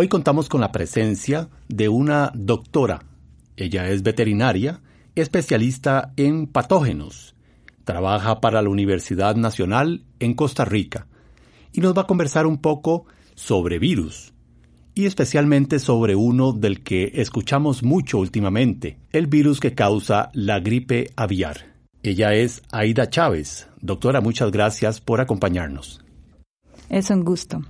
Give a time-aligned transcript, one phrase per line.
[0.00, 3.00] Hoy contamos con la presencia de una doctora.
[3.56, 4.80] Ella es veterinaria,
[5.16, 7.34] especialista en patógenos.
[7.82, 11.08] Trabaja para la Universidad Nacional en Costa Rica
[11.72, 14.32] y nos va a conversar un poco sobre virus
[14.94, 21.10] y especialmente sobre uno del que escuchamos mucho últimamente, el virus que causa la gripe
[21.16, 21.74] aviar.
[22.04, 23.66] Ella es Aida Chávez.
[23.80, 26.04] Doctora, muchas gracias por acompañarnos.
[26.88, 27.62] Es un gusto.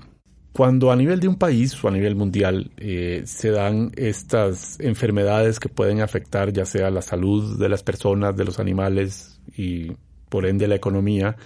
[0.58, 5.60] Cuando a nivel de un país o a nivel mundial eh, se dan estas enfermedades
[5.60, 9.92] que pueden afectar ya sea la salud de las personas, de los animales y
[10.28, 11.36] por ende la economía,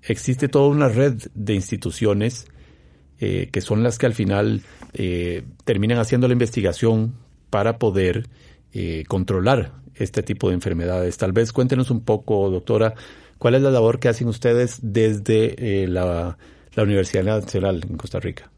[0.00, 2.46] existe toda una red de instituciones
[3.18, 4.62] eh, que son las que al final
[4.94, 7.12] eh, terminan haciendo la investigación
[7.50, 8.30] para poder
[9.08, 11.18] controlar este tipo de enfermedades.
[11.18, 12.94] Tal vez cuéntenos un poco, doctora,
[13.36, 16.38] cuál es la labor que hacen ustedes desde la
[16.74, 18.50] la Universidad Nacional en Costa Rica?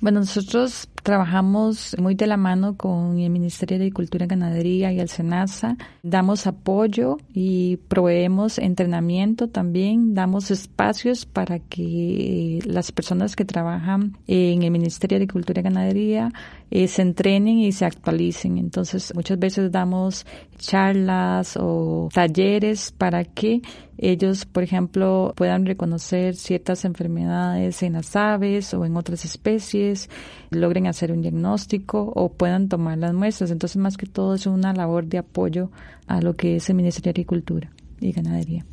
[0.00, 5.00] Bueno, nosotros trabajamos muy de la mano con el Ministerio de Agricultura y Ganadería y
[5.00, 5.76] el SENASA.
[6.02, 10.14] Damos apoyo y proveemos entrenamiento también.
[10.14, 16.32] Damos espacios para que las personas que trabajan en el Ministerio de Agricultura y Ganadería
[16.70, 18.56] eh, se entrenen y se actualicen.
[18.56, 20.24] Entonces, muchas veces damos
[20.56, 23.60] charlas o talleres para que
[23.98, 30.08] ellos, por ejemplo, puedan reconocer ciertas enfermedades en las aves o en otras especies,
[30.50, 33.50] logren hacer un diagnóstico o puedan tomar las muestras.
[33.50, 35.70] Entonces, más que todo, es una labor de apoyo
[36.06, 38.64] a lo que es el Ministerio de Agricultura y Ganadería.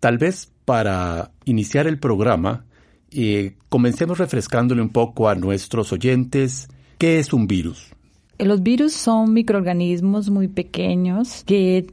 [0.00, 2.64] Tal vez para iniciar el programa,
[3.10, 7.92] eh, comencemos refrescándole un poco a nuestros oyentes qué es un virus.
[8.38, 11.86] Los virus son microorganismos muy pequeños que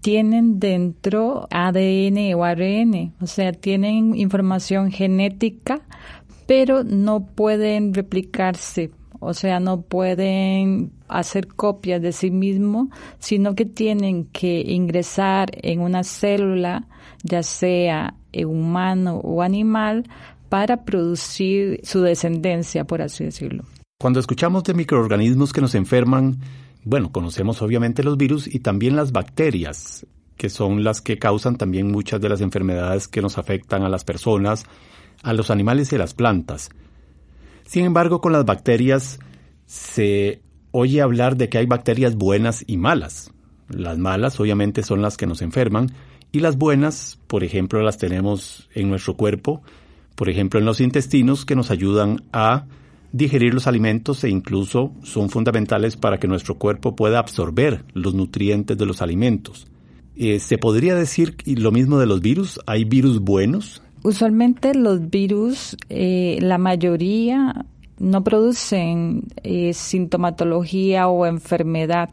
[0.00, 5.82] tienen dentro ADN o ARN, o sea, tienen información genética,
[6.46, 12.88] pero no pueden replicarse, o sea, no pueden hacer copias de sí mismos,
[13.18, 16.86] sino que tienen que ingresar en una célula,
[17.22, 18.14] ya sea
[18.46, 20.08] humano o animal,
[20.48, 23.64] para producir su descendencia, por así decirlo.
[24.00, 26.38] Cuando escuchamos de microorganismos que nos enferman,
[26.84, 30.06] bueno, conocemos obviamente los virus y también las bacterias,
[30.38, 34.04] que son las que causan también muchas de las enfermedades que nos afectan a las
[34.04, 34.64] personas,
[35.22, 36.70] a los animales y a las plantas.
[37.70, 39.20] Sin embargo, con las bacterias
[39.64, 40.42] se
[40.72, 43.30] oye hablar de que hay bacterias buenas y malas.
[43.68, 45.92] Las malas obviamente son las que nos enferman
[46.32, 49.62] y las buenas, por ejemplo, las tenemos en nuestro cuerpo,
[50.16, 52.66] por ejemplo en los intestinos que nos ayudan a
[53.12, 58.76] digerir los alimentos e incluso son fundamentales para que nuestro cuerpo pueda absorber los nutrientes
[58.76, 59.68] de los alimentos.
[60.16, 62.58] Eh, ¿Se podría decir lo mismo de los virus?
[62.66, 63.80] ¿Hay virus buenos?
[64.02, 67.66] Usualmente los virus, eh, la mayoría
[67.98, 72.08] no producen eh, sintomatología o enfermedad.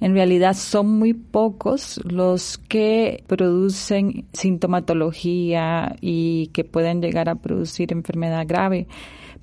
[0.00, 7.92] En realidad son muy pocos los que producen sintomatología y que pueden llegar a producir
[7.92, 8.88] enfermedad grave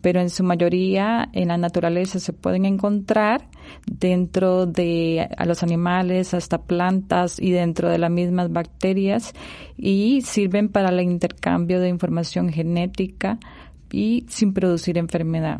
[0.03, 3.47] pero en su mayoría en la naturaleza se pueden encontrar
[3.87, 9.33] dentro de a los animales, hasta plantas y dentro de las mismas bacterias
[9.77, 13.39] y sirven para el intercambio de información genética
[13.93, 15.59] y sin producir enfermedad.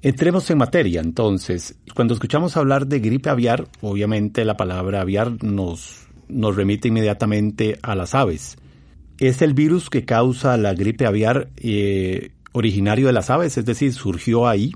[0.00, 1.76] Entremos en materia, entonces.
[1.94, 7.94] Cuando escuchamos hablar de gripe aviar, obviamente la palabra aviar nos, nos remite inmediatamente a
[7.94, 8.56] las aves.
[9.18, 13.92] ¿Es el virus que causa la gripe aviar eh, originario de las aves, es decir,
[13.92, 14.72] surgió ahí.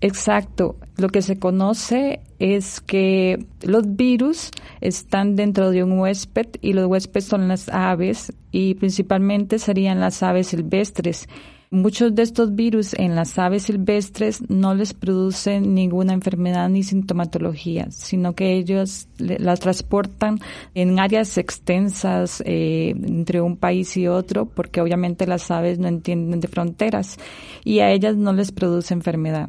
[0.00, 0.76] Exacto.
[0.98, 4.50] Lo que se conoce es que los virus
[4.80, 10.22] están dentro de un huésped y los huéspedes son las aves y principalmente serían las
[10.22, 11.28] aves silvestres.
[11.70, 17.90] Muchos de estos virus en las aves silvestres no les producen ninguna enfermedad ni sintomatología,
[17.90, 20.38] sino que ellos las transportan
[20.74, 26.38] en áreas extensas eh, entre un país y otro, porque obviamente las aves no entienden
[26.38, 27.18] de fronteras
[27.64, 29.48] y a ellas no les produce enfermedad.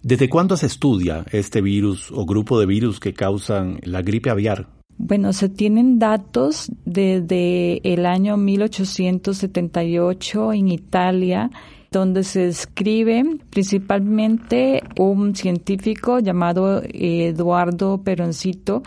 [0.00, 4.81] ¿Desde cuándo se estudia este virus o grupo de virus que causan la gripe aviar?
[4.98, 11.50] Bueno, se tienen datos desde el año 1878 en Italia,
[11.90, 18.82] donde se escribe principalmente un científico llamado Eduardo Peroncito,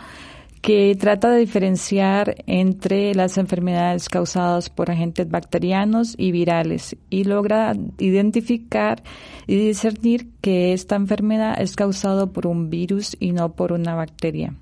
[0.60, 7.76] que trata de diferenciar entre las enfermedades causadas por agentes bacterianos y virales y logra
[7.98, 9.04] identificar
[9.46, 14.54] y discernir que esta enfermedad es causada por un virus y no por una bacteria.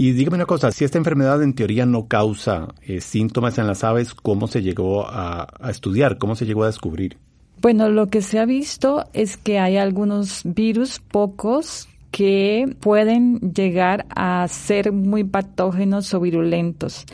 [0.00, 3.84] Y dígame una cosa, si esta enfermedad en teoría no causa eh, síntomas en las
[3.84, 6.16] aves, ¿cómo se llegó a, a estudiar?
[6.16, 7.18] ¿Cómo se llegó a descubrir?
[7.60, 14.06] Bueno, lo que se ha visto es que hay algunos virus, pocos, que pueden llegar
[14.08, 17.04] a ser muy patógenos o virulentos.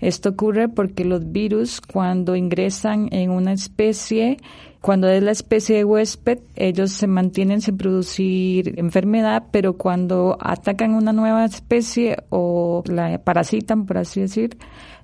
[0.00, 4.38] Esto ocurre porque los virus cuando ingresan en una especie
[4.86, 10.94] cuando es la especie de huésped, ellos se mantienen sin producir enfermedad, pero cuando atacan
[10.94, 14.56] una nueva especie o la parasitan, por así decir,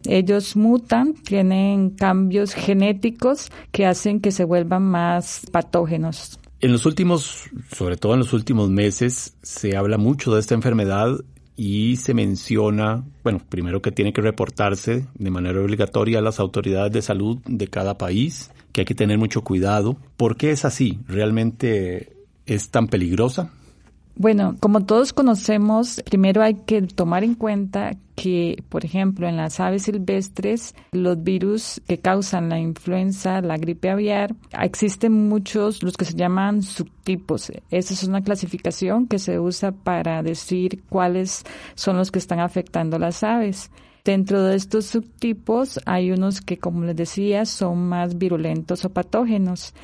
[0.05, 6.39] ellos mutan, tienen cambios genéticos que hacen que se vuelvan más patógenos.
[6.61, 11.19] En los últimos, sobre todo en los últimos meses, se habla mucho de esta enfermedad
[11.57, 16.93] y se menciona, bueno, primero que tiene que reportarse de manera obligatoria a las autoridades
[16.93, 19.97] de salud de cada país que hay que tener mucho cuidado.
[20.17, 20.99] ¿Por qué es así?
[21.07, 22.17] ¿Realmente
[22.47, 23.53] es tan peligrosa?
[24.15, 29.59] Bueno, como todos conocemos, primero hay que tomar en cuenta que, por ejemplo, en las
[29.59, 36.05] aves silvestres, los virus que causan la influenza, la gripe aviar, existen muchos, los que
[36.05, 37.51] se llaman subtipos.
[37.71, 41.45] Esa es una clasificación que se usa para decir cuáles
[41.75, 43.71] son los que están afectando las aves.
[44.05, 49.75] Dentro de estos subtipos hay unos que, como les decía, son más virulentos o patógenos.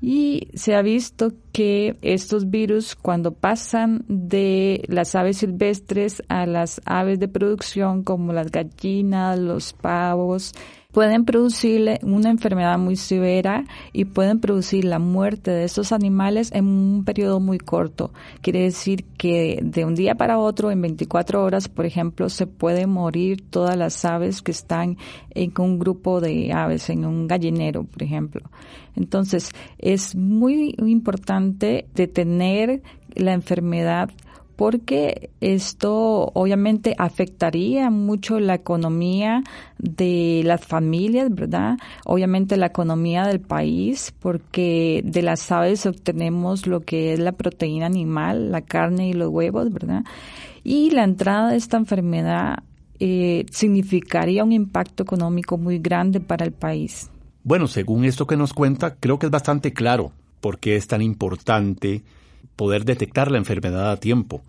[0.00, 6.80] Y se ha visto que estos virus, cuando pasan de las aves silvestres a las
[6.86, 10.54] aves de producción, como las gallinas, los pavos,
[10.92, 16.66] pueden producirle una enfermedad muy severa y pueden producir la muerte de estos animales en
[16.66, 18.12] un periodo muy corto.
[18.40, 22.90] Quiere decir que de un día para otro, en 24 horas, por ejemplo, se pueden
[22.90, 24.96] morir todas las aves que están
[25.34, 28.42] en un grupo de aves, en un gallinero, por ejemplo.
[28.96, 32.82] Entonces, es muy importante detener
[33.14, 34.10] la enfermedad
[34.60, 39.42] porque esto obviamente afectaría mucho la economía
[39.78, 41.78] de las familias, ¿verdad?
[42.04, 47.86] Obviamente la economía del país, porque de las aves obtenemos lo que es la proteína
[47.86, 50.04] animal, la carne y los huevos, ¿verdad?
[50.62, 52.58] Y la entrada de esta enfermedad
[52.98, 57.10] eh, significaría un impacto económico muy grande para el país.
[57.44, 61.00] Bueno, según esto que nos cuenta, creo que es bastante claro por qué es tan
[61.00, 62.02] importante
[62.60, 64.42] poder detectar la enfermedad a tiempo.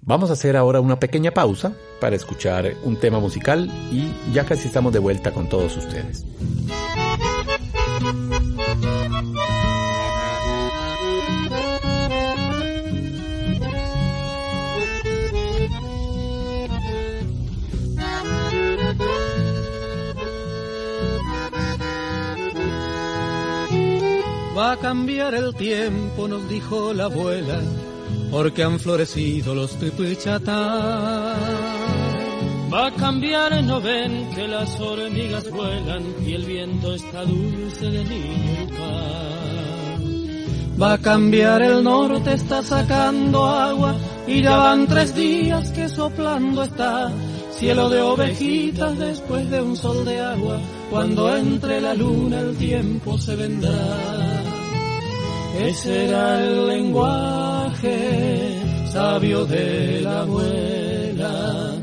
[0.00, 4.68] Vamos a hacer ahora una pequeña pausa para escuchar un tema musical y ya casi
[4.68, 6.24] estamos de vuelta con todos ustedes.
[24.60, 27.62] Va a cambiar el tiempo, nos dijo la abuela,
[28.30, 31.34] porque han florecido los tripichatá.
[32.70, 38.04] Va a cambiar, no ven que las hormigas vuelan y el viento está dulce de
[38.04, 38.68] niño
[40.78, 43.94] Va a cambiar el norte, está sacando agua
[44.26, 47.10] y ya van tres días que soplando está.
[47.52, 53.16] Cielo de ovejitas después de un sol de agua, cuando entre la luna el tiempo
[53.16, 54.29] se vendrá.
[55.62, 61.74] Ese era el lenguaje sabio de la abuela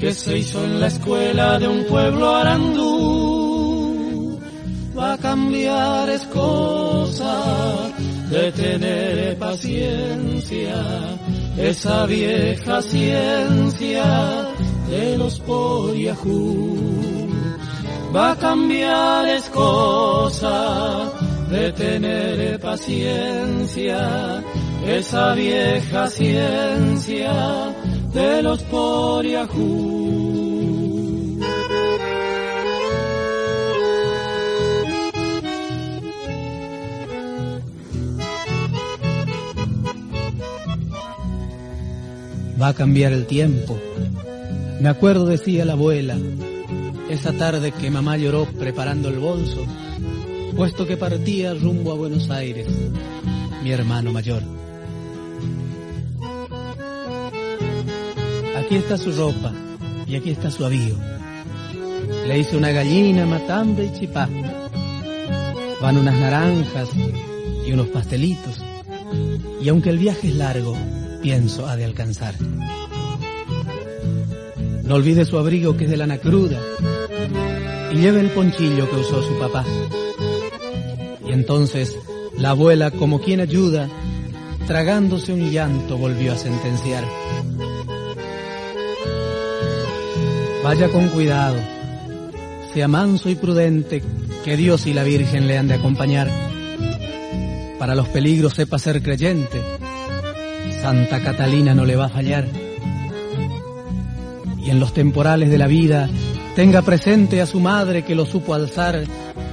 [0.00, 4.40] que se hizo en la escuela de un pueblo arandú.
[4.98, 7.42] Va a cambiar es cosa
[8.30, 10.82] de tener paciencia,
[11.58, 14.48] esa vieja ciencia
[14.88, 16.78] de los poriajú.
[18.14, 21.12] Va a cambiar es cosa
[21.50, 24.42] de tener paciencia,
[24.86, 27.74] esa vieja ciencia
[28.12, 30.26] de los poriajú.
[42.60, 43.78] Va a cambiar el tiempo.
[44.80, 46.16] Me acuerdo, decía la abuela,
[47.08, 49.66] esa tarde que mamá lloró preparando el bolso
[50.56, 52.66] puesto que partía rumbo a Buenos Aires,
[53.62, 54.42] mi hermano mayor.
[58.56, 59.52] Aquí está su ropa
[60.06, 60.96] y aquí está su avío.
[62.26, 64.30] Le hice una gallina, matambre y chipá.
[65.82, 66.88] Van unas naranjas
[67.66, 68.62] y unos pastelitos.
[69.60, 70.74] Y aunque el viaje es largo,
[71.20, 72.34] pienso ha de alcanzar.
[74.84, 76.58] No olvide su abrigo que es de lana cruda
[77.92, 79.64] y lleve el ponchillo que usó su papá.
[81.26, 81.98] Y entonces
[82.38, 83.88] la abuela, como quien ayuda,
[84.66, 87.04] tragándose un llanto, volvió a sentenciar.
[90.62, 91.56] Vaya con cuidado,
[92.74, 94.02] sea manso y prudente,
[94.44, 96.28] que Dios y la Virgen le han de acompañar.
[97.78, 99.60] Para los peligros sepa ser creyente,
[100.82, 102.46] Santa Catalina no le va a fallar.
[104.58, 106.08] Y en los temporales de la vida,
[106.56, 109.04] tenga presente a su madre que lo supo alzar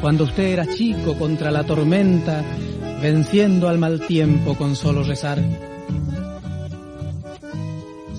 [0.03, 2.43] cuando usted era chico contra la tormenta,
[3.01, 5.39] venciendo al mal tiempo con solo rezar.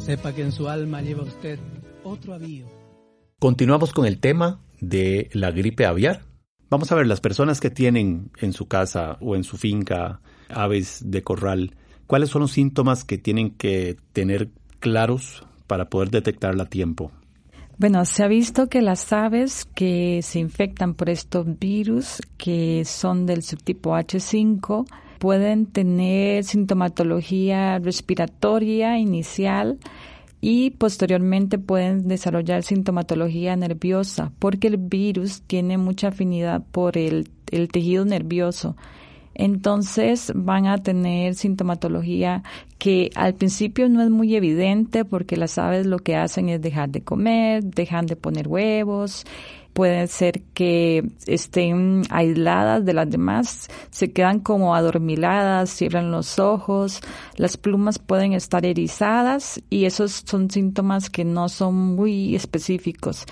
[0.02, 1.58] Sepa que en su alma lleva usted
[2.02, 2.64] otro avío.
[3.38, 6.22] Continuamos con el tema de la gripe aviar.
[6.70, 11.02] Vamos a ver, las personas que tienen en su casa o en su finca aves
[11.04, 11.76] de corral,
[12.06, 14.48] ¿cuáles son los síntomas que tienen que tener
[14.78, 17.12] claros para poder detectarla a tiempo?
[17.76, 23.26] Bueno, se ha visto que las aves que se infectan por estos virus, que son
[23.26, 24.86] del subtipo H5,
[25.18, 29.78] pueden tener sintomatología respiratoria inicial
[30.40, 37.68] y posteriormente pueden desarrollar sintomatología nerviosa porque el virus tiene mucha afinidad por el, el
[37.68, 38.76] tejido nervioso.
[39.34, 42.42] Entonces van a tener sintomatología
[42.78, 46.90] que al principio no es muy evidente porque las aves lo que hacen es dejar
[46.90, 49.24] de comer, dejan de poner huevos,
[49.74, 57.00] puede ser que estén aisladas de las demás, se quedan como adormiladas, cierran los ojos,
[57.36, 63.26] las plumas pueden estar erizadas y esos son síntomas que no son muy específicos.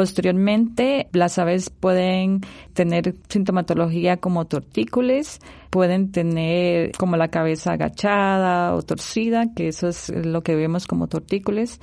[0.00, 2.40] Posteriormente, las aves pueden
[2.72, 10.08] tener sintomatología como tortícolis, pueden tener como la cabeza agachada o torcida, que eso es
[10.08, 11.80] lo que vemos como tortícolis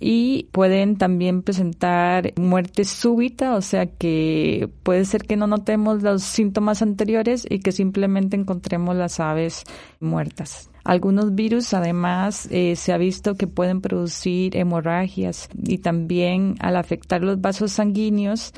[0.00, 6.22] y pueden también presentar muerte súbita, o sea que puede ser que no notemos los
[6.22, 9.64] síntomas anteriores y que simplemente encontremos las aves
[10.00, 10.71] muertas.
[10.84, 17.22] Algunos virus además eh, se ha visto que pueden producir hemorragias y también al afectar
[17.22, 18.52] los vasos sanguíneos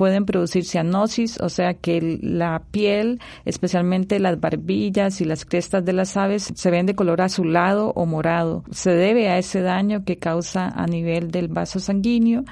[0.00, 5.92] pueden producir cianosis, o sea que la piel, especialmente las barbillas y las crestas de
[5.92, 8.64] las aves, se ven de color azulado o morado.
[8.70, 12.44] Se debe a ese daño que causa a nivel del vaso sanguíneo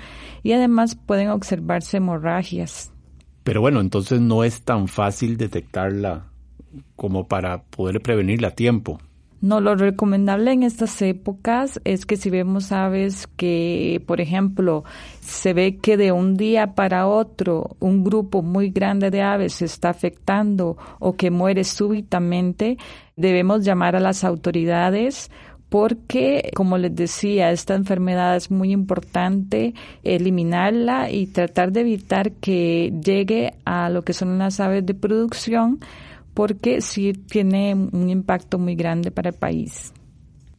[0.43, 2.93] y además pueden observarse hemorragias.
[3.45, 6.27] Pero bueno, entonces no es tan fácil detectarla
[6.97, 9.01] como para poder prevenirla a tiempo.
[9.41, 14.83] No, lo recomendable en estas épocas es que si vemos aves que, por ejemplo,
[15.21, 19.67] se ve que de un día para otro un grupo muy grande de aves se
[19.67, 22.79] está afectando o que muere súbitamente,
[23.15, 25.31] debemos llamar a las autoridades
[25.69, 32.93] porque, como les decía, esta enfermedad es muy importante eliminarla y tratar de evitar que
[33.05, 35.79] llegue a lo que son las aves de producción
[36.39, 39.93] porque sí tiene un impacto muy grande para el país.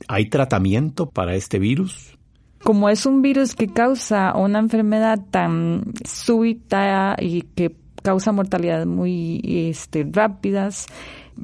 [0.10, 2.18] ¿Hay tratamiento para este virus?
[2.66, 9.40] Como es un virus que causa una enfermedad tan súbita y que causa mortalidad muy
[9.46, 10.88] este, rápidas,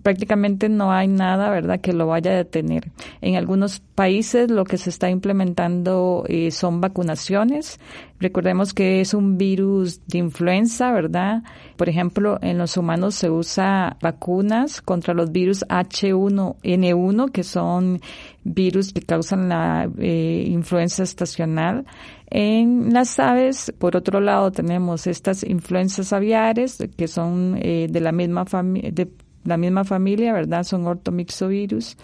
[0.03, 2.91] prácticamente no hay nada, ¿verdad?, que lo vaya a detener.
[3.21, 7.79] En algunos países lo que se está implementando eh, son vacunaciones.
[8.19, 11.43] Recordemos que es un virus de influenza, ¿verdad?
[11.75, 17.99] Por ejemplo, en los humanos se usa vacunas contra los virus H1N1, que son
[18.43, 21.85] virus que causan la eh, influenza estacional.
[22.29, 28.11] En las aves, por otro lado, tenemos estas influencias aviares, que son eh, de la
[28.11, 28.91] misma familia,
[29.45, 30.63] la misma familia, ¿verdad?
[30.63, 31.97] Son ortomixovirus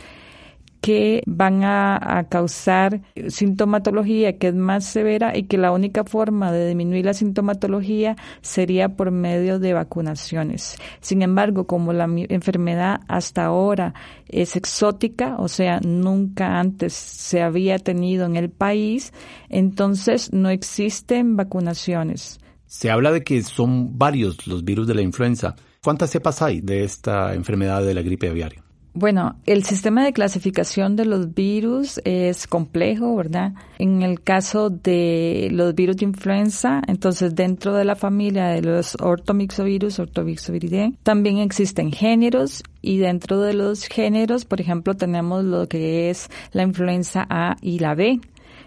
[0.82, 6.68] que van a, causar sintomatología que es más severa y que la única forma de
[6.68, 10.78] disminuir la sintomatología sería por medio de vacunaciones.
[11.00, 13.94] Sin embargo, como la enfermedad hasta ahora
[14.28, 19.14] es exótica, o sea, nunca antes se había tenido en el país,
[19.50, 22.40] entonces no existen vacunaciones.
[22.66, 25.56] Se habla de que son varios los virus de la influenza.
[25.84, 28.64] ¿Cuántas cepas hay de esta enfermedad de la gripe aviaria?
[28.94, 33.54] Bueno, el sistema de clasificación de los virus es complejo, ¿verdad?
[33.80, 38.96] En el caso de los virus de influenza, entonces dentro de la familia de los
[39.02, 46.12] ortomixovirus, ortomixoviridae, también existen géneros y dentro de los géneros, por ejemplo, tenemos lo que
[46.12, 48.22] es la influenza A y la B.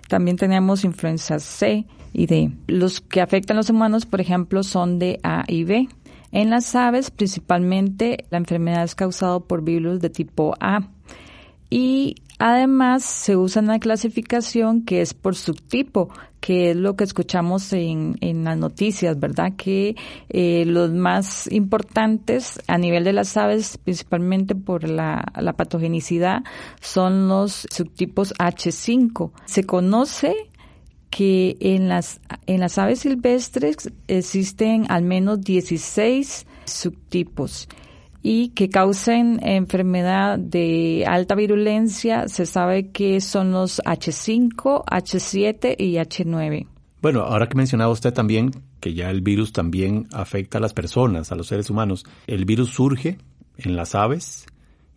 [0.08, 2.50] También tenemos influenza C y D.
[2.66, 5.86] Los que afectan a los humanos, por ejemplo, son de A y B.
[6.34, 10.80] En las aves, principalmente, la enfermedad es causada por virus de tipo A.
[11.70, 16.08] Y además se usa una clasificación que es por subtipo,
[16.40, 19.52] que es lo que escuchamos en, en las noticias, ¿verdad?
[19.56, 19.94] Que
[20.28, 26.42] eh, los más importantes a nivel de las aves, principalmente por la, la patogenicidad,
[26.80, 29.30] son los subtipos H5.
[29.44, 30.34] Se conoce
[31.14, 37.68] que en las, en las aves silvestres existen al menos 16 subtipos
[38.20, 45.92] y que causen enfermedad de alta virulencia, se sabe que son los H5, H7 y
[45.98, 46.66] H9.
[47.00, 51.30] Bueno, ahora que mencionaba usted también que ya el virus también afecta a las personas,
[51.30, 53.18] a los seres humanos, el virus surge
[53.56, 54.46] en las aves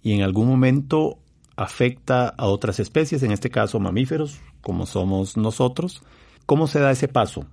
[0.02, 1.20] y en algún momento
[1.58, 6.04] afecta a otras especies, en este caso mamíferos, como somos nosotros.
[6.46, 7.46] ¿Cómo se da ese paso,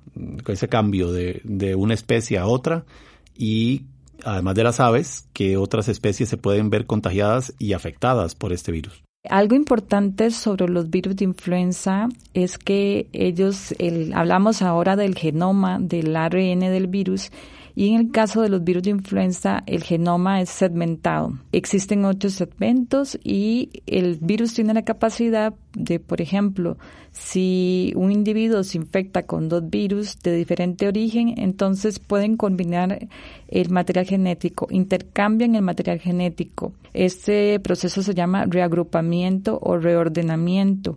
[0.47, 2.85] ese cambio de, una especie a otra?
[3.37, 3.87] Y
[4.23, 8.71] además de las aves, ¿qué otras especies se pueden ver contagiadas y afectadas por este
[8.71, 9.03] virus?
[9.29, 15.79] Algo importante sobre los virus de influenza es que ellos, el, hablamos ahora del genoma,
[15.81, 17.33] del ARN del virus,
[17.77, 21.33] y en el caso de los virus de influenza, el genoma es segmentado.
[21.51, 26.77] Existen ocho segmentos y el virus tiene la capacidad de, por ejemplo,
[27.11, 33.09] si un individuo se infecta con dos virus de diferente origen, entonces pueden combinar
[33.49, 36.73] el material genético, intercambian el material genético.
[36.93, 40.97] Este proceso se llama reagrupamiento o reordenamiento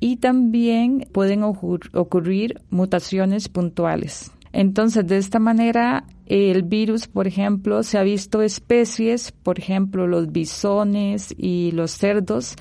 [0.00, 4.33] y también pueden ocurrir mutaciones puntuales.
[4.56, 10.30] Entonces, de esta manera, el virus, por ejemplo, se ha visto especies, por ejemplo, los
[10.30, 12.54] bisones y los cerdos,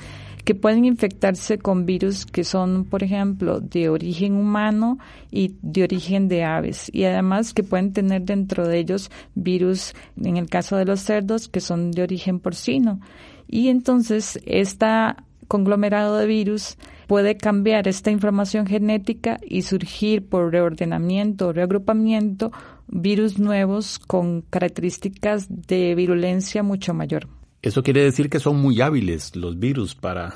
[0.44, 4.98] que pueden infectarse con virus que son, por ejemplo, de origen humano
[5.30, 6.90] y de origen de aves.
[6.92, 11.48] Y además que pueden tener dentro de ellos virus, en el caso de los cerdos,
[11.48, 13.02] que son de origen porcino.
[13.48, 16.78] Y entonces, esta conglomerado de virus
[17.08, 22.52] puede cambiar esta información genética y surgir por reordenamiento o reagrupamiento
[22.88, 27.28] virus nuevos con características de virulencia mucho mayor.
[27.62, 30.36] Eso quiere decir que son muy hábiles los virus para,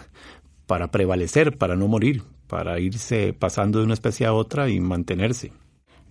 [0.66, 5.52] para prevalecer, para no morir, para irse pasando de una especie a otra y mantenerse.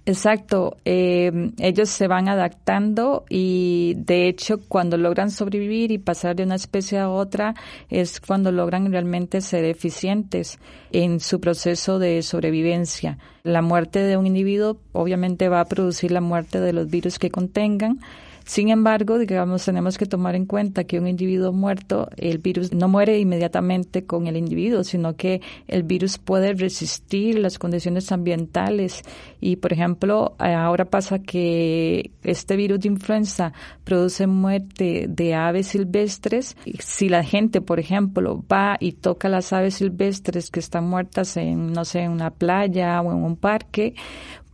[0.08, 6.44] Exacto, eh, ellos se van adaptando y de hecho cuando logran sobrevivir y pasar de
[6.44, 7.56] una especie a otra
[7.90, 10.60] es cuando logran realmente ser eficientes
[10.92, 13.18] en su proceso de sobrevivencia.
[13.42, 17.32] La muerte de un individuo obviamente va a producir la muerte de los virus que
[17.32, 17.98] contengan,
[18.46, 22.86] sin embargo, digamos, tenemos que tomar en cuenta que un individuo muerto, el virus no
[22.86, 29.02] muere inmediatamente con el individuo, sino que el virus puede resistir las condiciones ambientales.
[29.40, 36.56] Y, por ejemplo, ahora pasa que este virus de influenza produce muerte de aves silvestres.
[36.78, 41.72] Si la gente, por ejemplo, va y toca las aves silvestres que están muertas en,
[41.72, 43.94] no sé, en una playa o en un parque,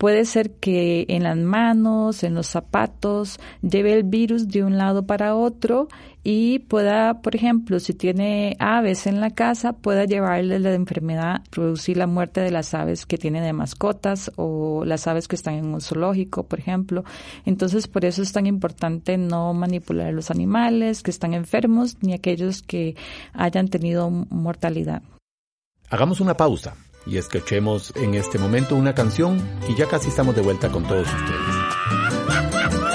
[0.02, 5.06] Puede ser que en las manos, en los zapatos, lleve el virus de un lado
[5.06, 5.86] para otro
[6.24, 11.98] y pueda, por ejemplo, si tiene aves en la casa, pueda llevarle la enfermedad, producir
[11.98, 15.66] la muerte de las aves que tiene de mascotas o las aves que están en
[15.66, 17.04] un zoológico, por ejemplo.
[17.44, 22.12] Entonces, por eso es tan importante no manipular a los animales que están enfermos ni
[22.12, 22.96] aquellos que
[23.34, 25.02] hayan tenido mortalidad.
[25.90, 26.74] Hagamos una pausa
[27.06, 31.06] y escuchemos en este momento una canción y ya casi estamos de vuelta con todos
[31.06, 32.91] ustedes.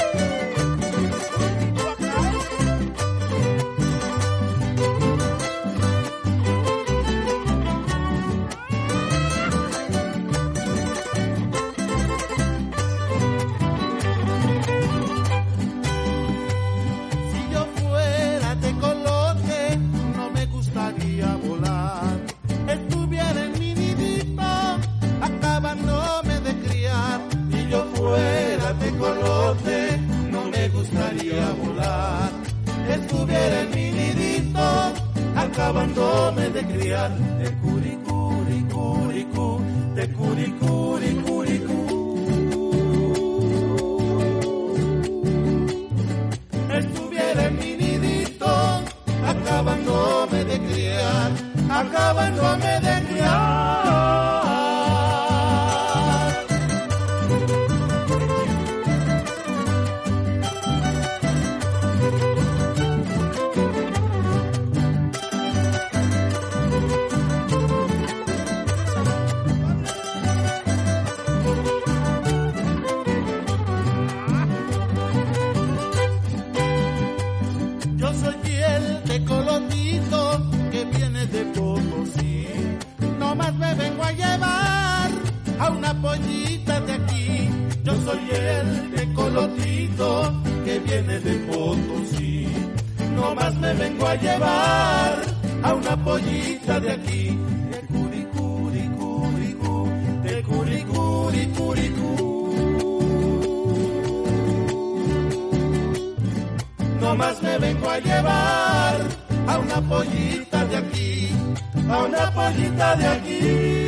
[113.28, 113.87] Pollita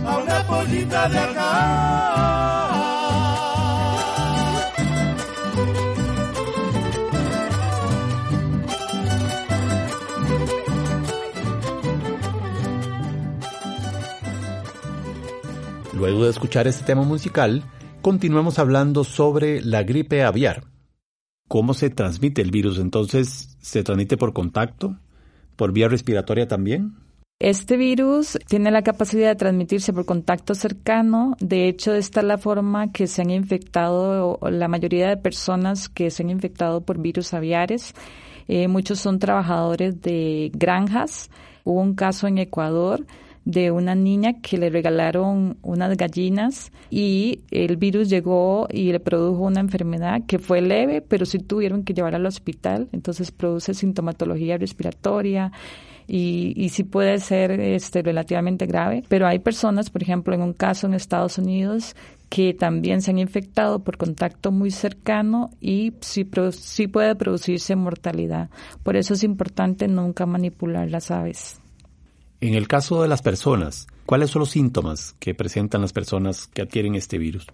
[0.06, 2.76] a una pollita de acá.
[15.94, 17.64] Luego de escuchar este tema musical,
[18.02, 20.66] continuamos hablando sobre la gripe aviar.
[21.48, 22.80] ¿Cómo se transmite el virus?
[22.80, 24.98] Entonces, ¿se transmite por contacto?
[25.56, 27.05] ¿Por vía respiratoria también?
[27.40, 31.36] Este virus tiene la capacidad de transmitirse por contacto cercano.
[31.42, 36.12] De hecho, esta es la forma que se han infectado la mayoría de personas que
[36.12, 37.94] se han infectado por virus aviares.
[38.48, 41.30] Eh, muchos son trabajadores de granjas.
[41.66, 43.06] Hubo un caso en Ecuador
[43.44, 49.44] de una niña que le regalaron unas gallinas y el virus llegó y le produjo
[49.44, 52.88] una enfermedad que fue leve, pero sí tuvieron que llevarla al hospital.
[52.94, 55.52] Entonces produce sintomatología respiratoria
[56.08, 59.04] y, y sí puede ser este, relativamente grave.
[59.08, 61.96] Pero hay personas, por ejemplo, en un caso en Estados Unidos,
[62.30, 68.50] que también se han infectado por contacto muy cercano y sí, sí puede producirse mortalidad.
[68.84, 71.60] Por eso es importante nunca manipular las aves.
[72.42, 76.62] En el caso de las personas, ¿cuáles son los síntomas que presentan las personas que
[76.62, 77.48] adquieren este virus?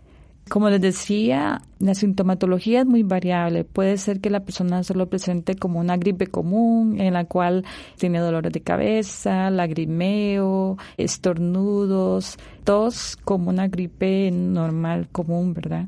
[0.49, 3.63] Como les decía, la sintomatología es muy variable.
[3.63, 7.63] Puede ser que la persona solo presente como una gripe común, en la cual
[7.97, 15.87] tiene dolores de cabeza, lagrimeo, estornudos, tos como una gripe normal, común, ¿verdad?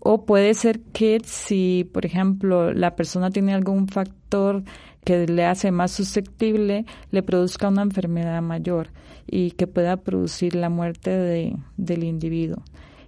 [0.00, 4.62] O puede ser que si, por ejemplo, la persona tiene algún factor
[5.04, 8.90] que le hace más susceptible, le produzca una enfermedad mayor
[9.26, 12.62] y que pueda producir la muerte de, del individuo.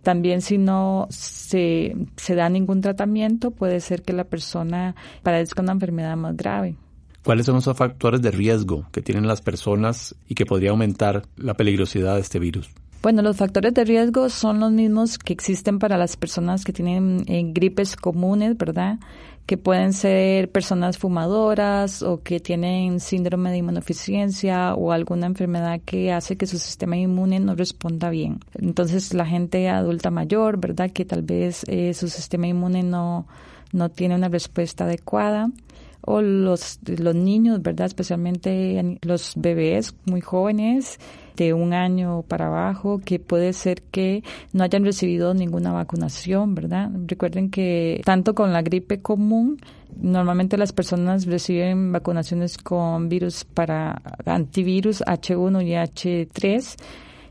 [0.09, 5.73] También si no se, se da ningún tratamiento, puede ser que la persona padezca una
[5.73, 6.77] enfermedad más grave.
[7.23, 11.53] ¿Cuáles son esos factores de riesgo que tienen las personas y que podría aumentar la
[11.53, 12.71] peligrosidad de este virus?
[13.03, 17.25] Bueno, los factores de riesgo son los mismos que existen para las personas que tienen
[17.27, 18.99] eh, gripes comunes, ¿verdad?
[19.49, 26.13] Que pueden ser personas fumadoras o que tienen síndrome de inmunodeficiencia o alguna enfermedad que
[26.13, 28.41] hace que su sistema inmune no responda bien.
[28.59, 30.91] Entonces, la gente adulta mayor, ¿verdad?
[30.91, 33.27] Que tal vez eh, su sistema inmune no,
[33.73, 35.51] no tiene una respuesta adecuada
[36.03, 37.87] o los, los niños, ¿verdad?
[37.87, 40.99] Especialmente los bebés muy jóvenes
[41.39, 46.91] de un año para abajo, que puede ser que no hayan recibido ninguna vacunación, ¿verdad?
[47.07, 49.59] Recuerden que tanto con la gripe común,
[49.97, 56.77] normalmente las personas reciben vacunaciones con virus para antivirus H1 y H3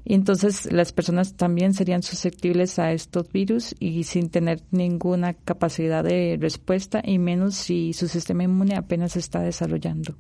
[0.10, 6.02] y entonces las personas también serían susceptibles a estos virus y sin tener ninguna capacidad
[6.02, 10.16] de respuesta y menos si su sistema inmune apenas está desarrollando.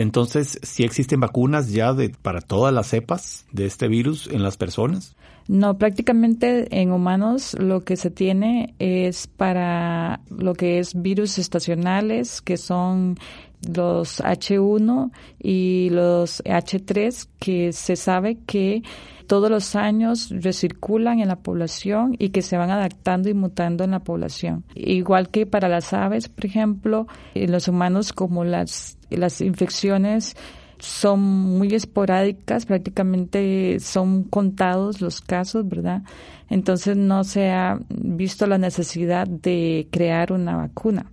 [0.00, 4.56] Entonces, ¿sí existen vacunas ya de, para todas las cepas de este virus en las
[4.56, 5.14] personas?
[5.46, 12.40] No, prácticamente en humanos lo que se tiene es para lo que es virus estacionales,
[12.40, 13.18] que son
[13.68, 18.82] los H1 y los H3, que se sabe que
[19.26, 23.90] todos los años recirculan en la población y que se van adaptando y mutando en
[23.90, 24.64] la población.
[24.74, 30.36] Igual que para las aves, por ejemplo, en los humanos como las, las infecciones
[30.80, 36.02] son muy esporádicas, prácticamente son contados los casos, ¿verdad?
[36.48, 41.06] Entonces no se ha visto la necesidad de crear una vacuna.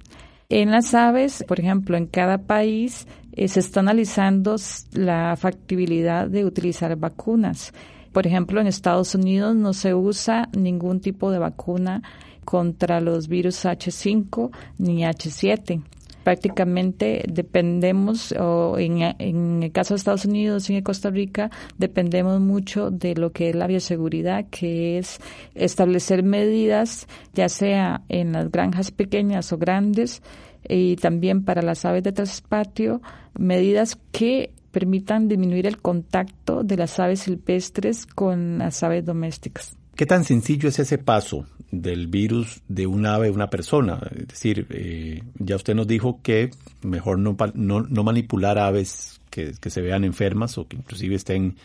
[0.50, 4.56] En las aves, por ejemplo, en cada país eh, se está analizando
[4.94, 7.74] la factibilidad de utilizar vacunas.
[8.14, 12.02] Por ejemplo, en Estados Unidos no se usa ningún tipo de vacuna
[12.46, 15.84] contra los virus H5 ni H7
[16.28, 22.92] prácticamente dependemos, o en, el caso de Estados Unidos y en Costa Rica, dependemos mucho
[22.92, 25.22] de lo que es la bioseguridad, que es
[25.56, 30.22] establecer medidas, ya sea en las granjas pequeñas o grandes,
[30.68, 33.02] y también para las aves de traspatio,
[33.40, 39.77] medidas que permitan disminuir el contacto de las aves silvestres con las aves domésticas.
[39.98, 44.00] ¿Qué tan sencillo es ese paso del virus de un ave a una persona.
[44.16, 50.04] Es decir, eh, ya usted nos dijo que mejor no, manipular aves que, se vean
[50.04, 51.58] enfermas o que inclusive estén,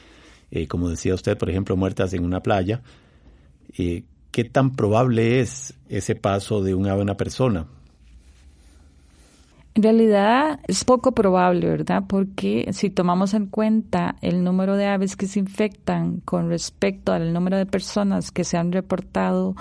[0.50, 2.82] eh, como decía usted, por ejemplo, muertas en una playa.
[3.78, 7.66] Eh, ¿Qué tan probable es ese paso de un ave a una persona?
[9.74, 12.04] En realidad es poco probable, ¿verdad?
[12.06, 17.32] Porque si tomamos en cuenta el número de aves que se infectan con respecto al
[17.32, 19.56] número de personas que se han reportado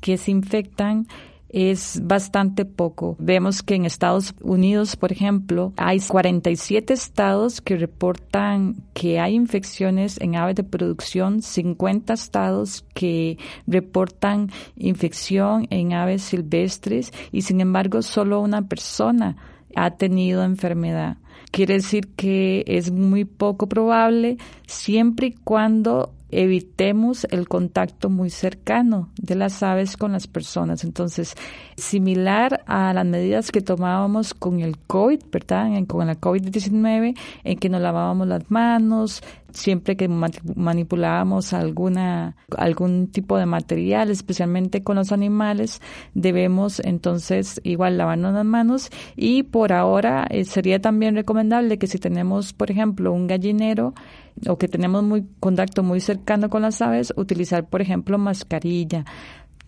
[0.00, 1.06] que se infectan
[1.48, 3.14] es bastante poco.
[3.18, 10.18] Vemos que en Estados Unidos, por ejemplo, hay 47 estados que reportan que hay infecciones
[10.20, 18.00] en aves de producción, 50 estados que reportan infección en aves silvestres y sin embargo
[18.00, 19.36] solo una persona
[19.76, 21.16] ha tenido enfermedad.
[21.50, 29.10] Quiere decir que es muy poco probable siempre y cuando evitemos el contacto muy cercano
[29.20, 30.82] de las aves con las personas.
[30.82, 31.34] Entonces,
[31.76, 35.68] similar a las medidas que tomábamos con el COVID, ¿verdad?
[35.86, 39.22] Con la COVID-19, en que nos lavábamos las manos,
[39.52, 45.80] siempre que manipulábamos alguna, algún tipo de material, especialmente con los animales,
[46.14, 51.98] debemos entonces igual lavarnos las manos y por ahora eh, sería también recomendable que si
[51.98, 53.94] tenemos, por ejemplo, un gallinero,
[54.48, 59.04] o que tenemos muy contacto muy cercano con las aves, utilizar, por ejemplo, mascarilla.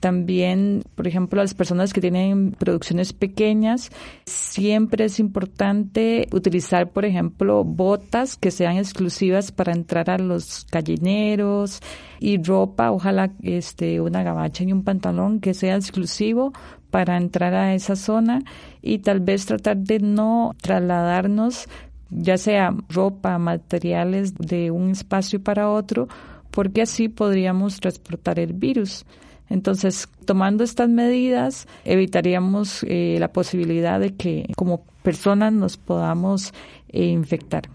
[0.04, 3.90] También, por ejemplo, las personas que tienen producciones pequeñas,
[4.26, 11.80] siempre es importante utilizar, por ejemplo, botas que sean exclusivas para entrar a los gallineros
[12.20, 16.52] y ropa, ojalá este, una gabacha y un pantalón que sea exclusivo
[16.90, 18.42] para entrar a esa zona
[18.82, 21.66] y tal vez tratar de no trasladarnos
[22.10, 26.08] ya sea ropa, materiales de un espacio para otro,
[26.50, 29.06] porque así podríamos transportar el virus.
[29.48, 36.52] Entonces, tomando estas medidas, evitaríamos eh, la posibilidad de que como personas nos podamos
[36.88, 37.68] eh, infectar.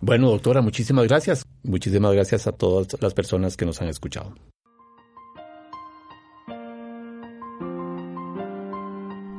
[0.00, 1.46] Bueno, doctora, muchísimas gracias.
[1.62, 4.34] Muchísimas gracias a todas las personas que nos han escuchado.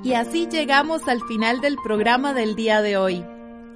[0.04, 3.26] Y así llegamos al final del programa del día de hoy.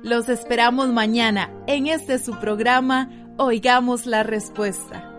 [0.03, 5.18] Los esperamos mañana en este su programa Oigamos la Respuesta.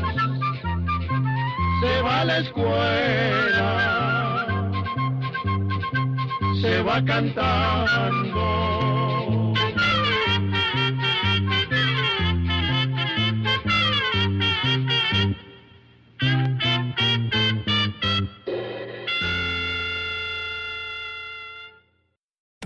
[1.81, 3.69] se va a la escuela,
[6.61, 8.43] se va cantando.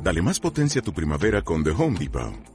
[0.02, 2.55] Dale más potencia a tu primavera con The Home Depot.